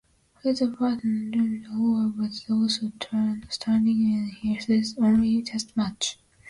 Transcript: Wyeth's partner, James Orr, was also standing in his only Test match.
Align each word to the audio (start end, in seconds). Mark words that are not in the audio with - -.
Wyeth's 0.43 0.63
partner, 0.79 1.29
James 1.29 1.67
Orr, 1.71 2.11
was 2.17 2.43
also 2.49 2.91
standing 3.51 4.01
in 4.41 4.55
his 4.65 4.97
only 4.97 5.43
Test 5.43 5.77
match. 5.77 6.17